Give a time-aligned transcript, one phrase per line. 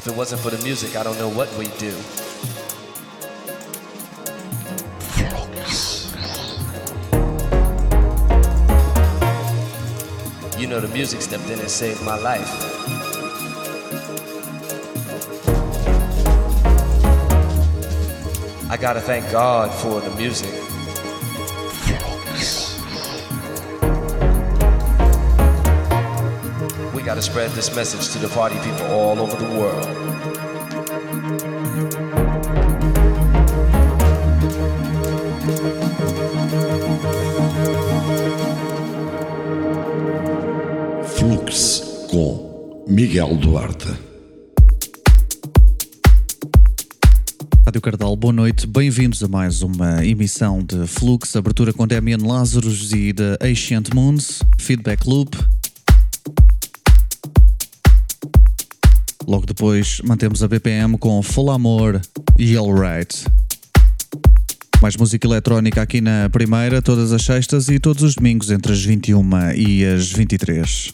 [0.00, 1.94] If it wasn't for the music, I don't know what we'd do.
[10.58, 12.48] You know, the music stepped in and saved my life.
[18.70, 20.69] I gotta thank God for the music.
[27.20, 29.86] Gotta spread this message to the party people all over the world.
[41.04, 43.88] Flux com Miguel Duarte.
[47.66, 52.90] Rádio Cardal, boa noite, bem-vindos a mais uma emissão de Flux, abertura com Damian Lazarus
[52.92, 55.36] e The Ancient Moons, Feedback Loop.
[59.30, 62.00] Logo depois mantemos a BPM com Full Amor
[62.36, 63.24] e Alright.
[64.82, 68.82] Mais música eletrónica aqui na primeira, todas as sextas e todos os domingos entre as
[68.82, 70.90] 21 e as 23.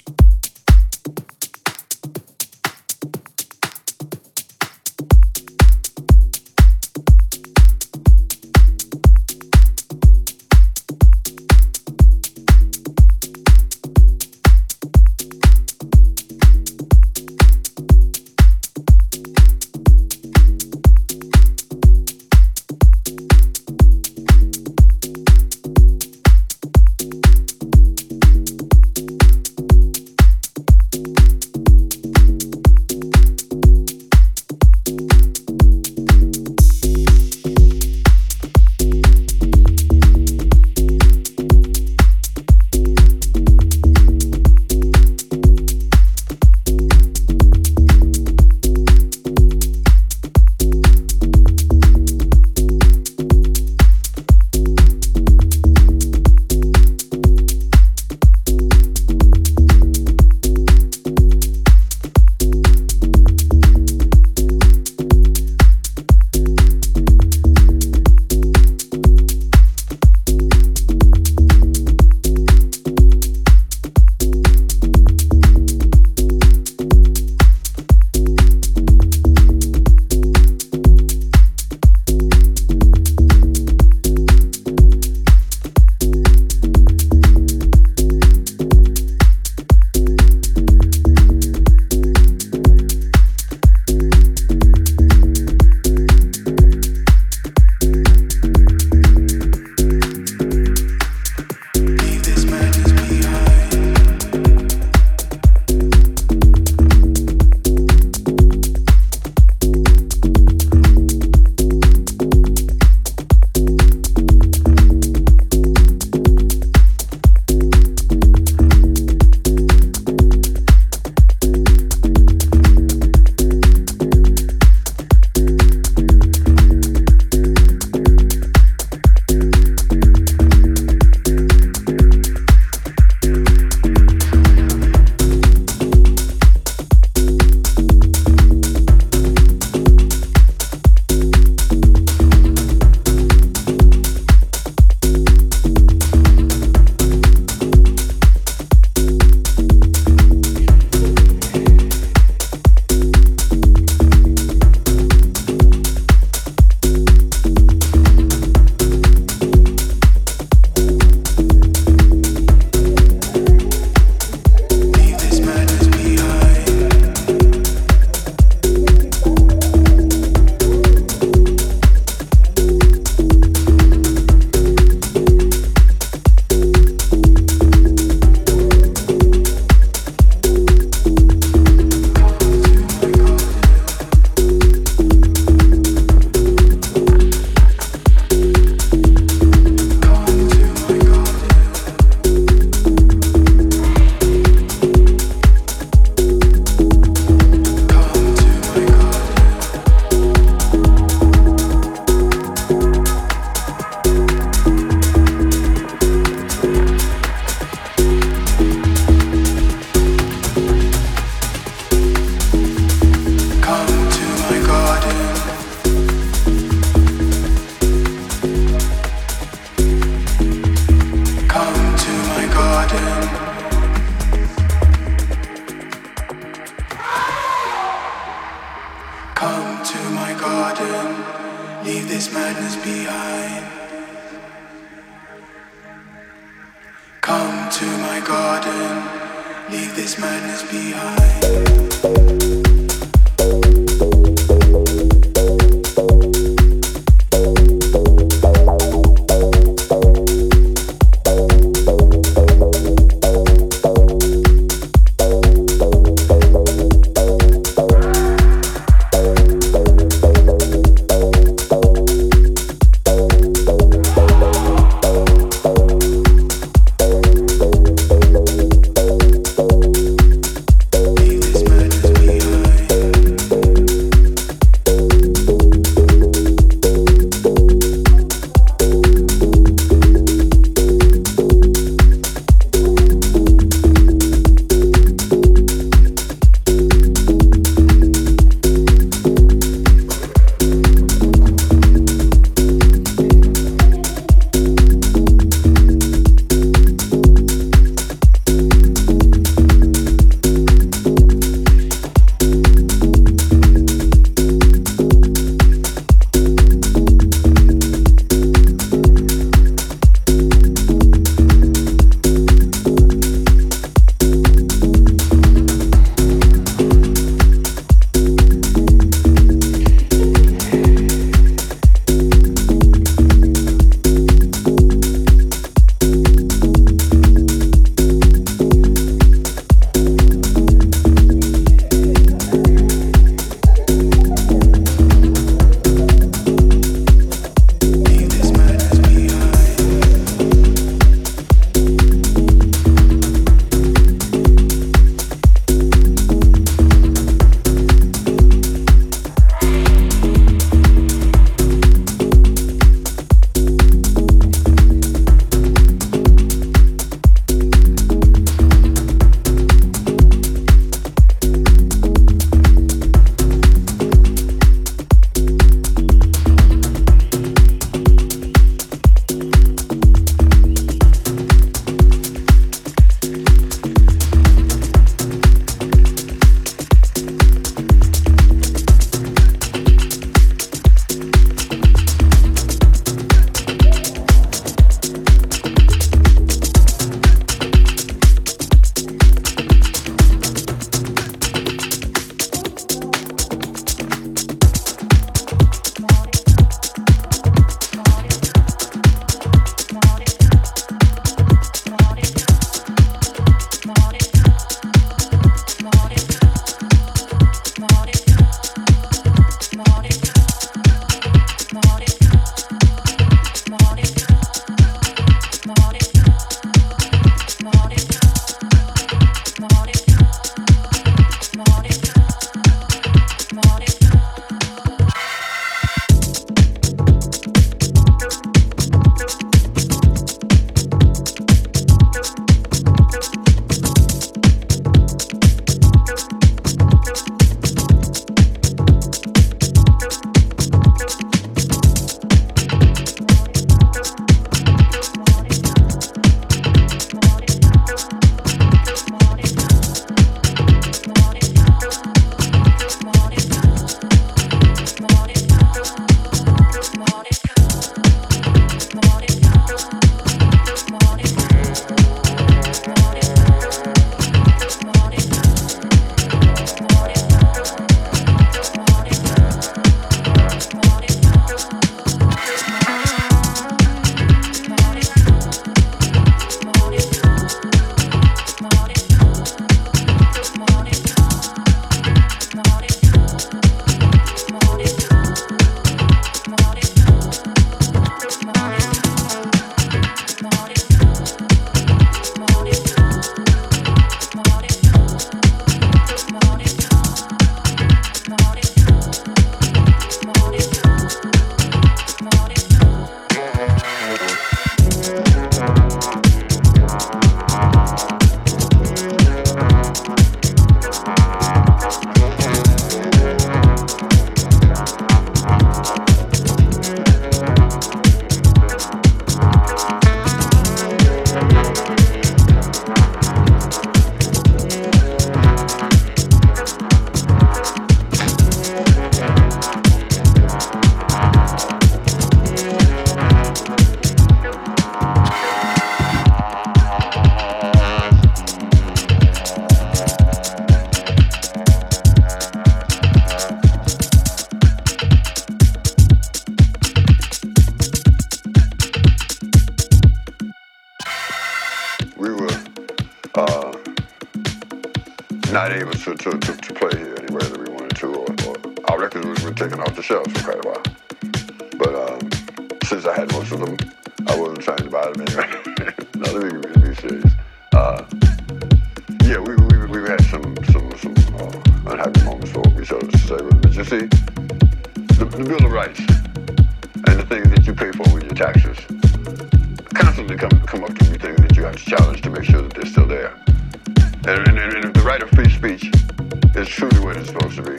[587.24, 587.76] Supposed to be,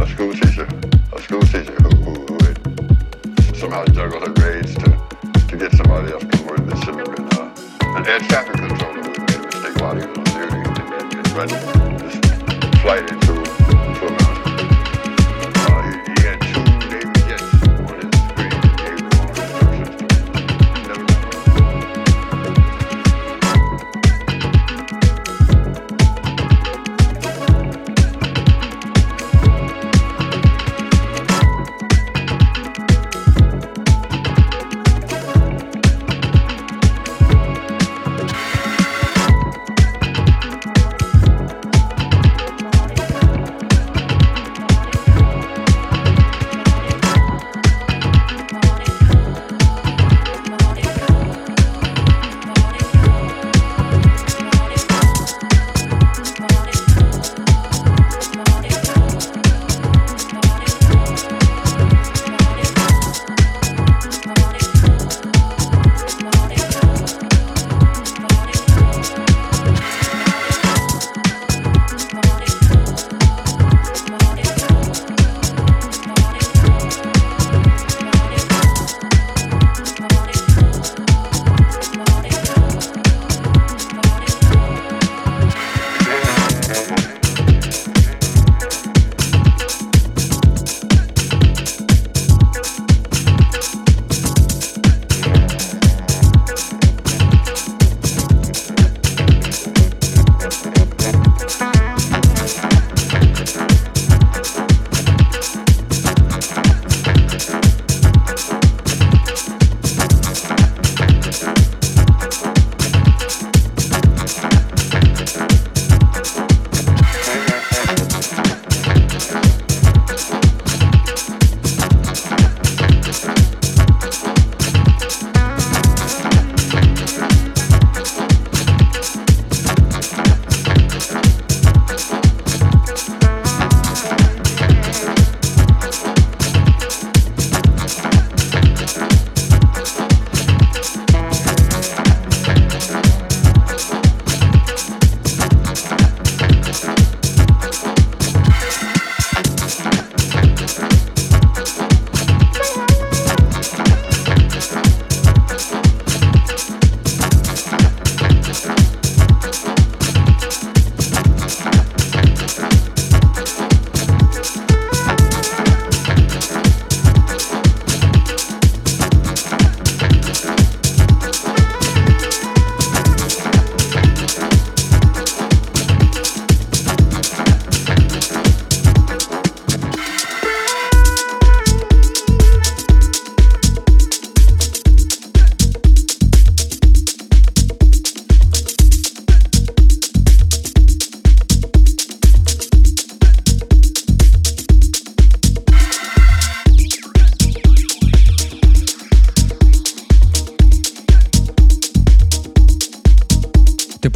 [0.00, 0.68] a school teacher,
[1.12, 1.90] a school teacher who,
[2.24, 2.38] who,
[3.54, 3.84] somehow
[4.20, 5.00] her grades to,
[5.48, 6.24] to get somebody else
[7.96, 10.56] an air traffic controller made a mistake while he was on duty
[11.34, 13.65] and, this flight into,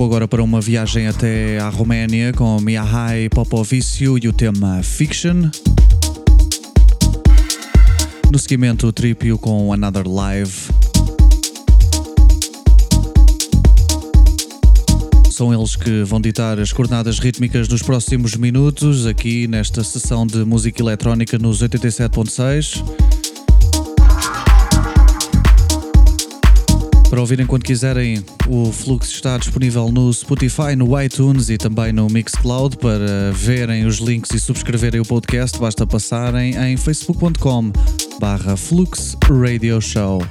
[0.05, 5.51] agora para uma viagem até à Roménia com Mihai Popoviciu e o tema Fiction.
[8.33, 10.69] No seguimento, o Tripio com Another Live.
[15.31, 20.45] São eles que vão ditar as coordenadas rítmicas nos próximos minutos, aqui nesta sessão de
[20.45, 23.10] música eletrónica nos 87.6.
[27.11, 32.07] Para ouvirem quando quiserem, o Fluxo está disponível no Spotify, no iTunes e também no
[32.07, 32.77] Mixcloud.
[32.77, 37.73] Para verem os links e subscreverem o podcast, basta passarem em facebook.com
[38.21, 38.55] barra
[39.29, 40.23] Radio Show.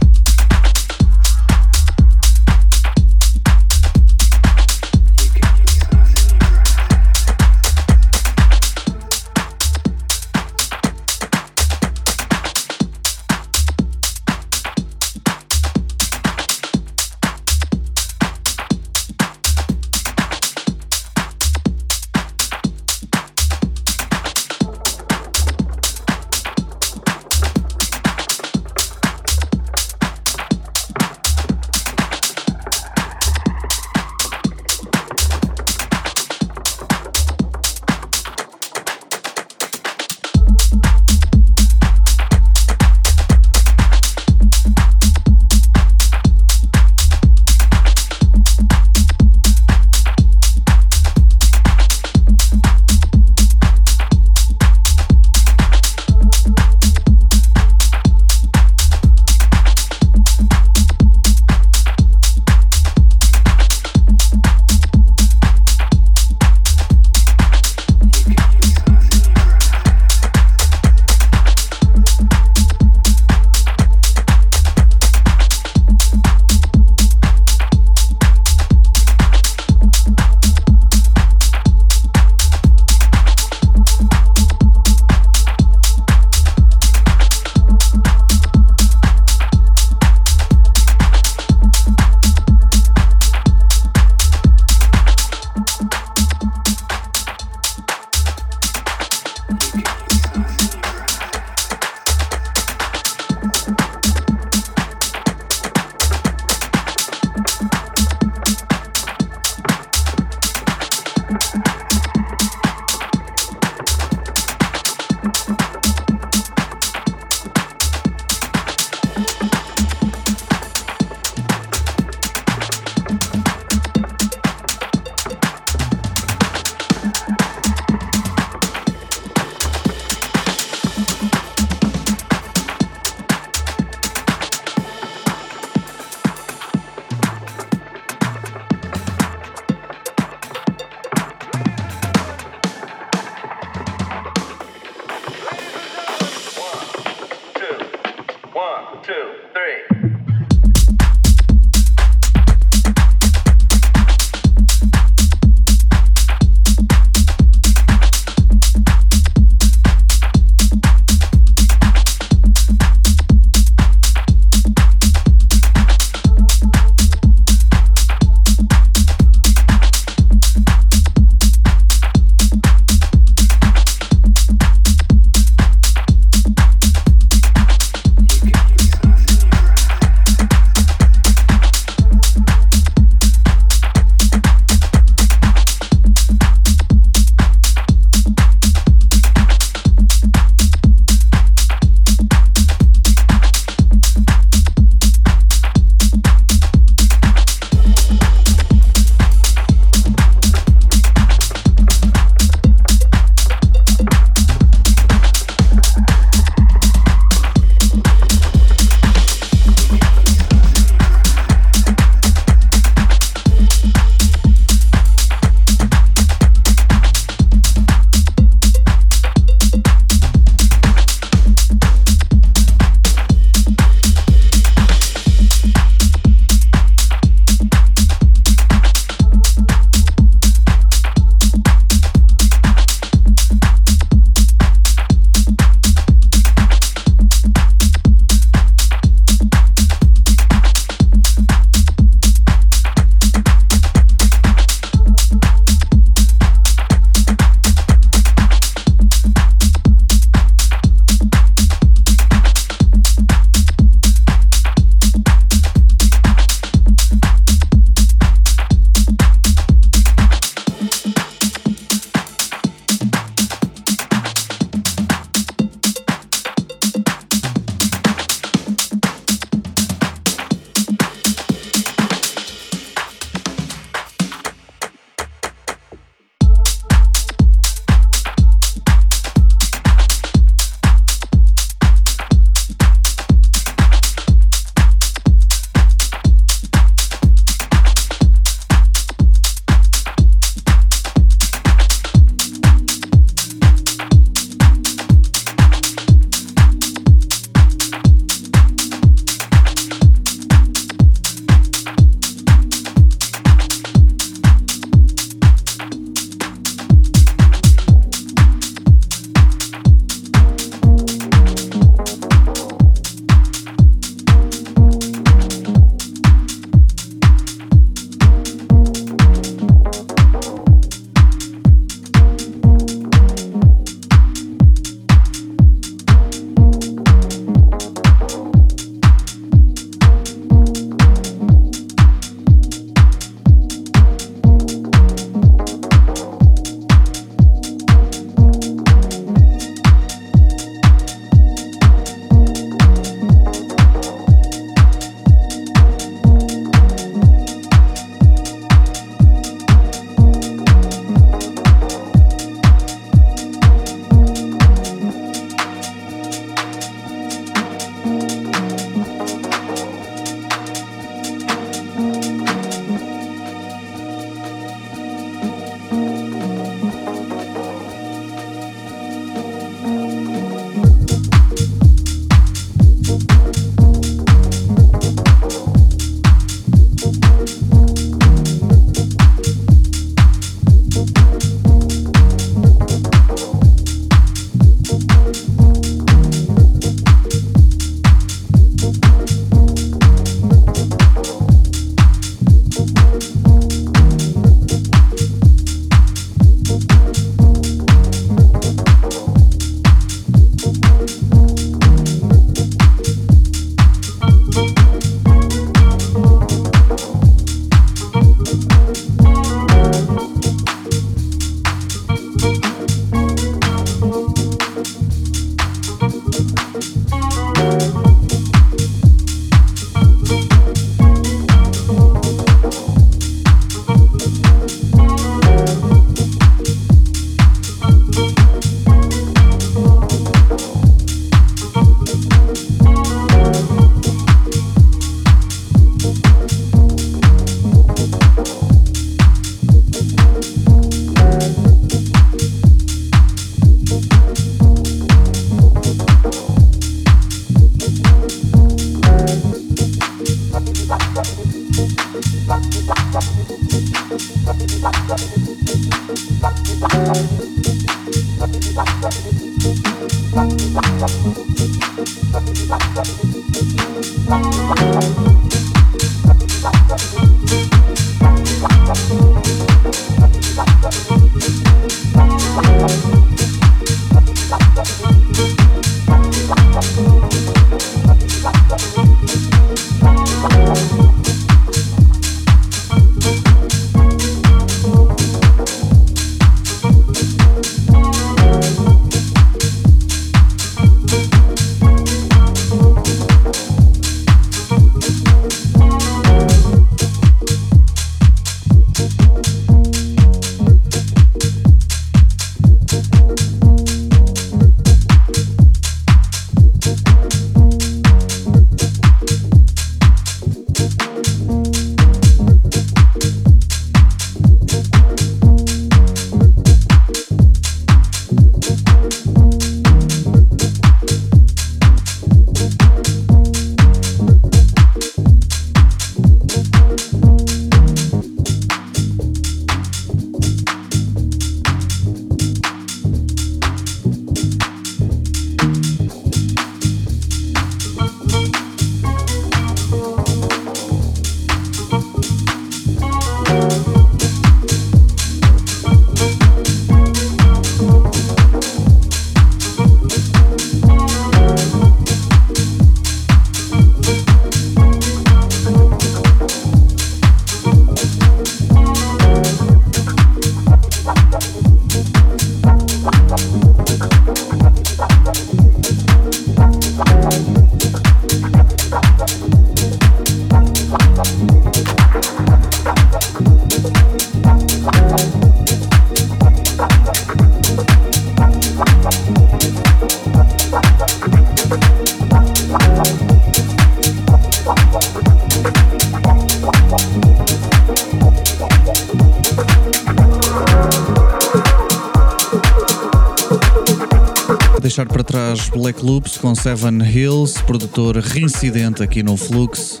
[594.90, 600.00] Deixar para trás Black Loops com Seven Hills, produtor reincidente aqui no Flux.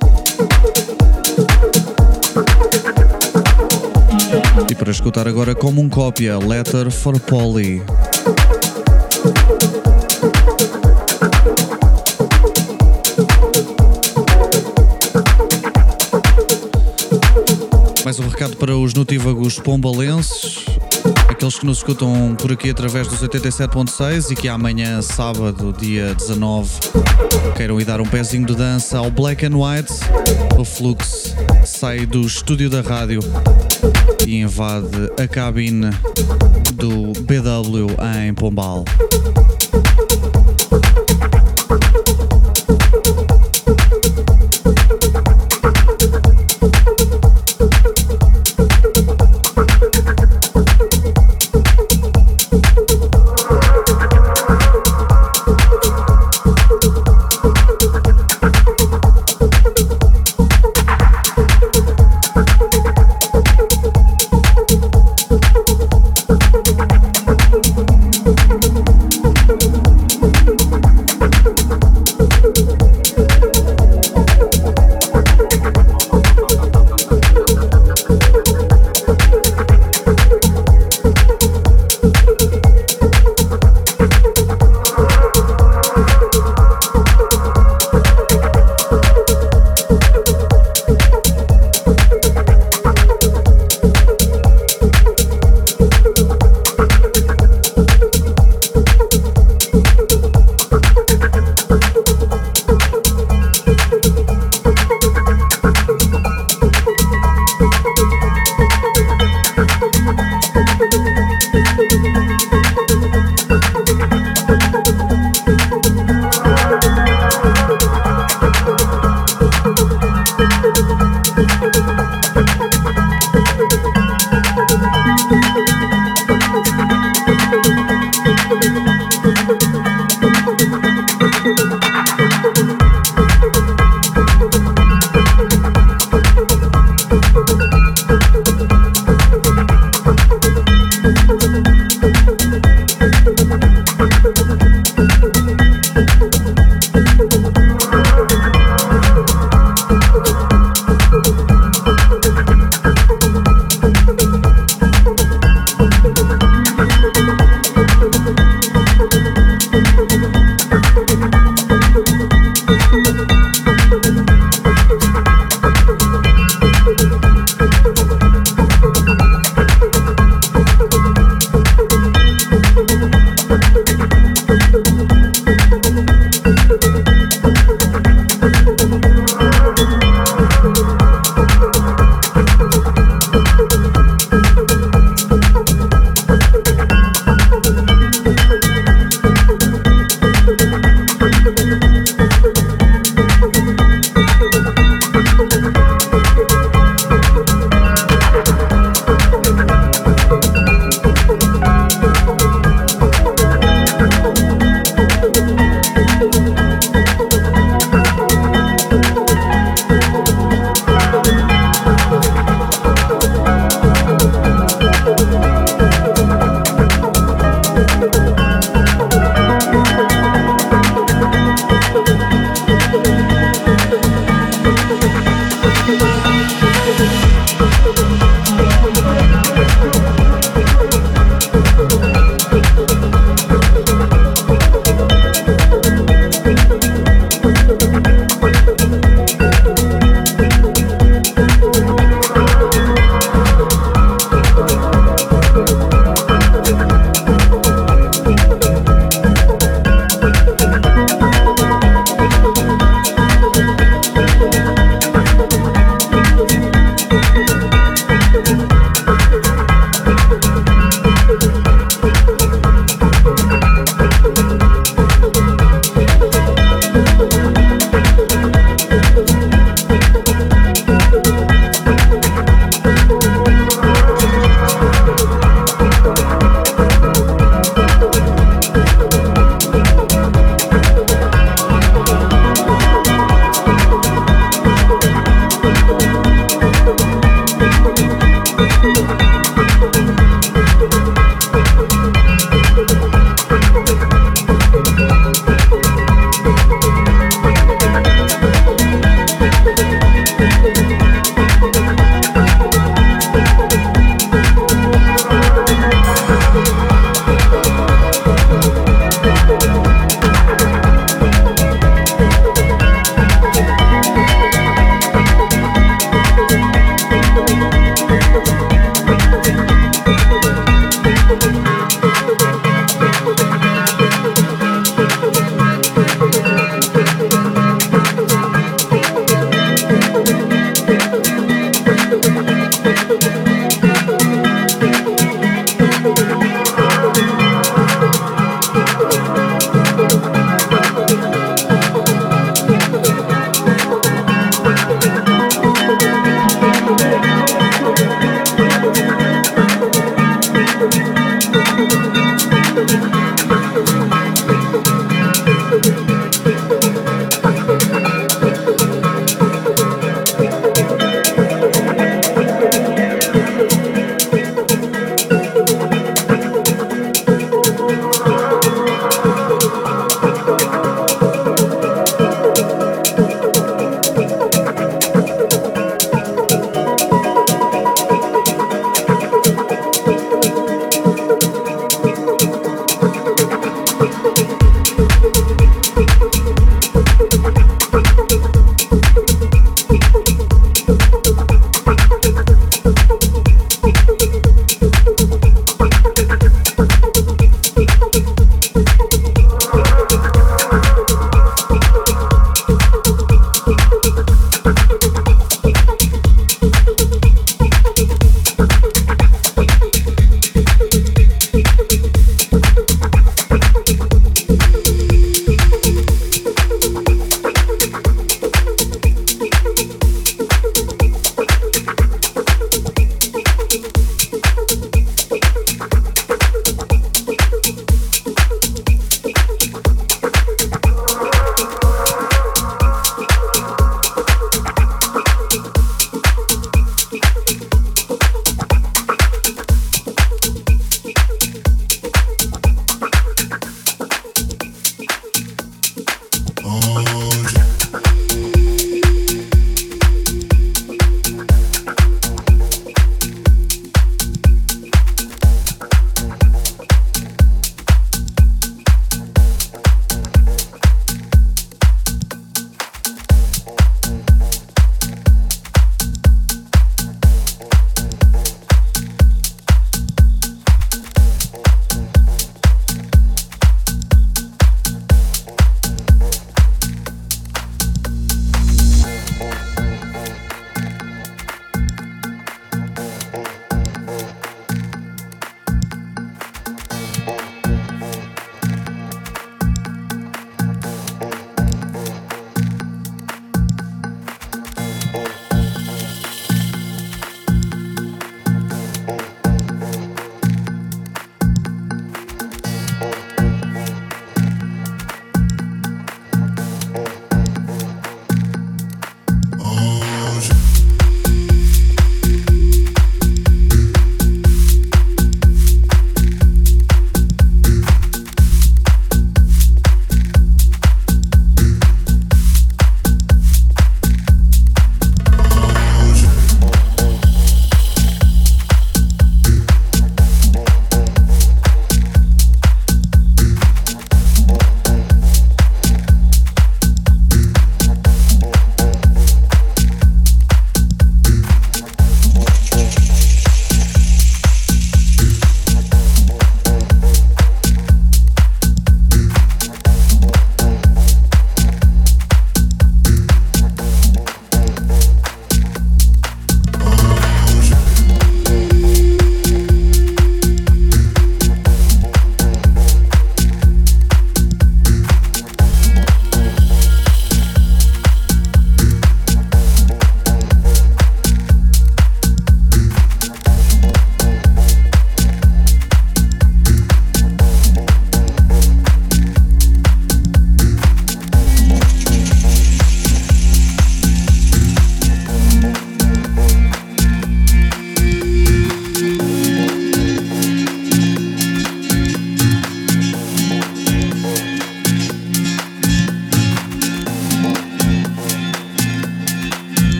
[4.68, 7.80] E para escutar agora como um cópia, Letter for Polly.
[18.04, 20.64] Mais um recado para os notívagos pombalenses
[21.40, 26.70] aqueles que nos escutam por aqui através dos 87.6 e que amanhã, sábado, dia 19,
[27.56, 29.90] queiram ir dar um pezinho de dança ao Black and White,
[30.58, 33.20] o Flux sai do estúdio da rádio
[34.26, 35.88] e invade a cabine
[36.74, 37.86] do BW
[38.22, 38.84] em Pombal.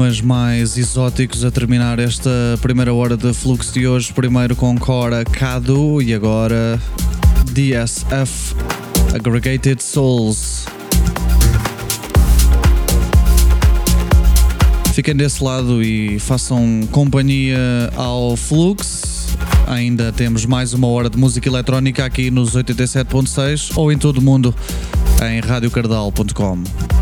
[0.00, 2.30] Temas mais exóticos a terminar esta
[2.62, 4.10] primeira hora de fluxo de hoje.
[4.14, 6.80] Primeiro com Cora Cadu e agora
[7.52, 8.54] DSF
[9.14, 10.64] Aggregated Souls.
[14.94, 17.58] Fiquem desse lado e façam companhia
[17.94, 19.36] ao Flux.
[19.66, 24.22] Ainda temos mais uma hora de música eletrónica aqui nos 87.6 ou em todo o
[24.22, 24.54] mundo
[25.22, 26.99] em radiocardal.com.